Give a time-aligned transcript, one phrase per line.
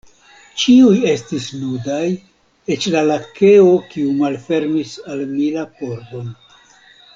[0.61, 2.07] Ĉiuj estis nudaj,
[2.77, 6.35] eĉ la lakeo, kiu malfermis al mi la pordon.